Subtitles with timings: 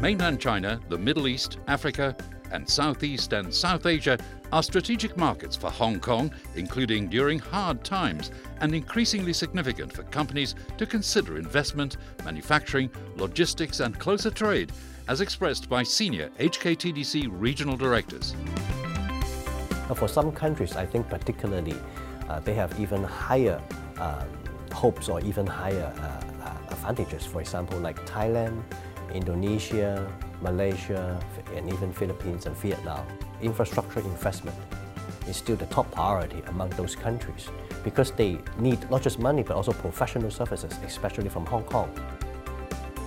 [0.00, 2.16] Mainland China, the Middle East, Africa,
[2.52, 4.18] and Southeast and South Asia
[4.50, 8.30] are strategic markets for Hong Kong, including during hard times,
[8.62, 14.72] and increasingly significant for companies to consider investment, manufacturing, logistics, and closer trade,
[15.06, 18.34] as expressed by senior HKTDC regional directors.
[19.94, 21.74] For some countries, I think particularly,
[22.26, 23.60] uh, they have even higher
[23.98, 24.26] um,
[24.72, 27.26] hopes or even higher uh, uh, advantages.
[27.26, 28.62] For example, like Thailand,
[29.14, 30.06] Indonesia,
[30.42, 31.18] Malaysia,
[31.54, 33.04] and even Philippines and Vietnam.
[33.42, 34.56] Infrastructure investment
[35.28, 37.48] is still the top priority among those countries
[37.84, 41.90] because they need not just money but also professional services, especially from Hong Kong.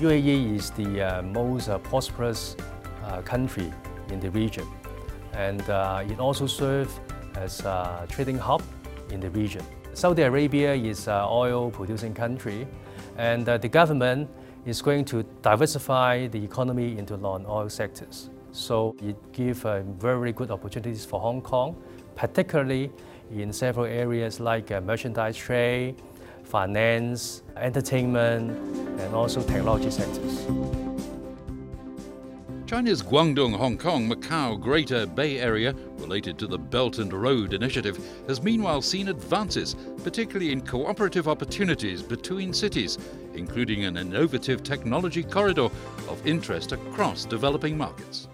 [0.00, 2.56] UAE is the uh, most uh, prosperous
[3.04, 3.72] uh, country
[4.10, 4.66] in the region
[5.32, 7.00] and uh, it also serves
[7.36, 8.62] as a trading hub
[9.10, 9.64] in the region.
[9.94, 12.66] Saudi Arabia is an oil producing country
[13.16, 14.28] and uh, the government
[14.68, 18.28] is going to diversify the economy into non-oil sectors.
[18.52, 21.74] So it gives uh, very good opportunities for Hong Kong,
[22.14, 22.90] particularly
[23.30, 25.94] in several areas like uh, merchandise trade,
[26.44, 28.50] finance, entertainment,
[29.00, 30.46] and also technology sectors.
[32.66, 35.74] China's Guangdong, Hong Kong, Macau Greater Bay Area,
[36.08, 42.02] related to the Belt and Road Initiative, has meanwhile seen advances, particularly in cooperative opportunities
[42.02, 42.96] between cities,
[43.34, 45.68] including an innovative technology corridor
[46.08, 48.26] of interest across developing markets.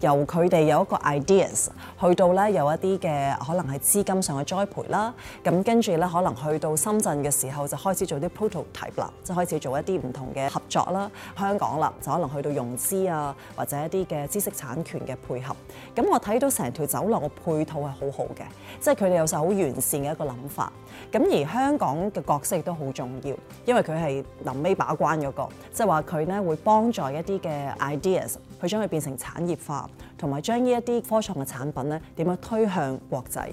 [0.00, 1.68] 由佢哋有一個 ideas，
[2.00, 5.12] 去到咧有一啲嘅可能係資金上嘅栽培啦，
[5.44, 11.10] 咁跟住咧可能去到深圳嘅時候就開始做啲 prototype 啦，即係開始做一啲唔同嘅合作啦。
[11.38, 15.54] 香港啦就可能去到融資啊，或者一啲嘅知識產權嘅配合。
[15.94, 18.42] 咁我睇到成條走廊嘅配套係好好嘅，
[18.80, 20.72] 即係佢哋有晒好完善嘅一個諗法。
[21.12, 23.34] 咁而香港嘅角色亦都好重要，
[23.66, 28.34] 因為佢係臨尾把關嗰個，即係話佢咧會幫助一啲嘅 ideas。
[28.61, 33.49] 去将佢变成产业化，同埋将呢一啲科创嘅产品咧点样推向国际。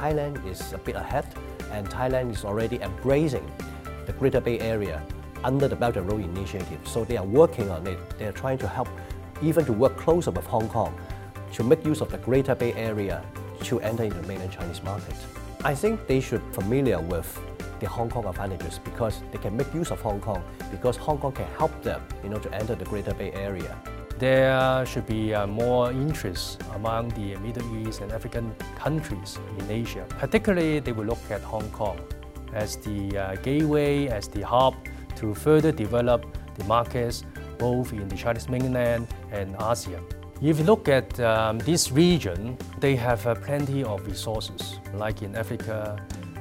[0.00, 1.24] Thailand is a bit ahead,
[1.72, 3.42] and Thailand is already embracing
[4.06, 5.00] the Greater Bay Area
[5.42, 6.78] under the Belt and Road Initiative.
[6.84, 7.98] So they are working on it.
[8.18, 8.88] They are trying to help,
[9.42, 10.94] even to work closer with Hong Kong,
[11.52, 13.22] to make use of the Greater Bay Area
[13.64, 15.14] to enter into the mainland Chinese market.
[15.62, 17.28] I think they should familiar with
[17.85, 20.41] the Hong Kong advantages because they can make use of Hong Kong
[20.71, 23.77] because Hong Kong can help them you know, to enter the Greater Bay Area.
[24.17, 30.05] There should be uh, more interest among the Middle East and African countries in Asia.
[30.17, 31.99] Particularly, they will look at Hong Kong
[32.53, 34.73] as the uh, gateway, as the hub
[35.17, 36.25] to further develop
[36.55, 37.23] the markets
[37.59, 40.03] both in the Chinese mainland and ASEAN.
[40.41, 45.35] If you look at um, this region, they have uh, plenty of resources, like in
[45.35, 45.95] Africa,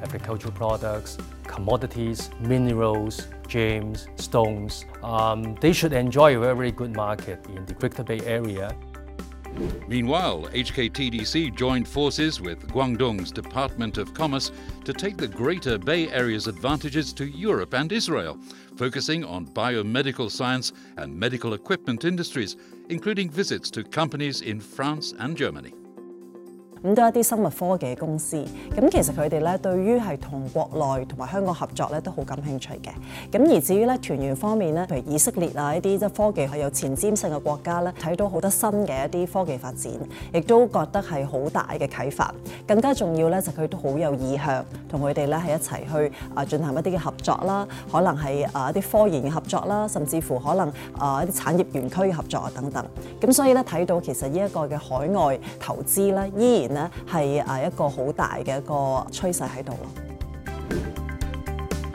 [0.04, 1.16] agricultural products,
[1.46, 4.84] commodities, minerals, gems, stones.
[5.02, 8.76] Um, they should enjoy a very good market in the Greater Bay Area.
[9.86, 14.50] Meanwhile, HKTDC joined forces with Guangdong's Department of Commerce
[14.84, 18.36] to take the Greater Bay Area's advantages to Europe and Israel,
[18.76, 22.56] focusing on biomedical science and medical equipment industries,
[22.88, 25.72] including visits to companies in France and Germany.
[26.84, 28.36] 咁都一啲生物科技嘅公司，
[28.76, 32.90] 咁其實佢哋咧對於係同國內同埋香港合作咧都好感興趣嘅。
[33.32, 39.92] 咁而至於咧團員方面咧，譬如以色列啊一啲即係科技係有前瞻性嘅國家咧，睇到好多新嘅一啲科技發展，
[40.34, 42.34] 亦都覺得係好大嘅啟發。
[42.66, 52.84] 更加重要咧就佢都好有意向同佢哋咧係一齊去啊進行一啲嘅合作啦，可能係啊一啲科研嘅合作啦，甚至乎可能啊一啲產業園區嘅合作啊等等。
[53.22, 56.73] 咁所以咧睇到其實呢一個嘅海外投資咧依然。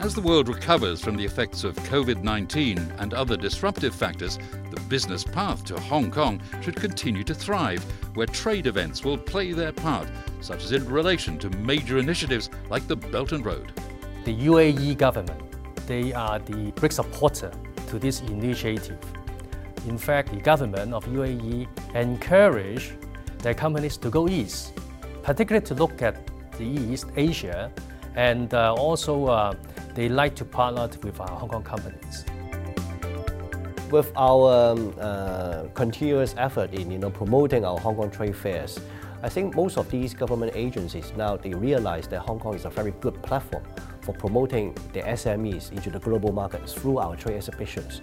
[0.00, 4.38] As the world recovers from the effects of COVID 19 and other disruptive factors,
[4.70, 7.84] the business path to Hong Kong should continue to thrive,
[8.14, 10.08] where trade events will play their part,
[10.40, 13.74] such as in relation to major initiatives like the Belt and Road.
[14.24, 15.42] The UAE government,
[15.86, 17.52] they are the big supporter
[17.88, 18.98] to this initiative.
[19.86, 22.94] In fact, the government of UAE encourage
[23.42, 24.72] their companies to go east
[25.22, 26.16] particularly to look at
[26.58, 27.70] the East Asia,
[28.16, 29.54] and uh, also uh,
[29.94, 32.24] they like to partner with our Hong Kong companies.
[33.90, 38.78] With our um, uh, continuous effort in you know, promoting our Hong Kong trade fairs,
[39.22, 42.70] I think most of these government agencies now they realize that Hong Kong is a
[42.70, 43.64] very good platform
[44.00, 48.00] for promoting the SMEs into the global markets through our trade exhibitions.